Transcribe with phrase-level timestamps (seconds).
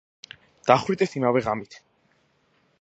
[0.71, 1.79] დახვრიტეს იმავე ღამით.